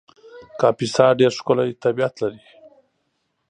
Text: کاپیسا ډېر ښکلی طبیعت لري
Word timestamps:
کاپیسا 0.59 1.05
ډېر 1.19 1.31
ښکلی 1.37 1.69
طبیعت 1.83 2.13
لري 2.21 2.43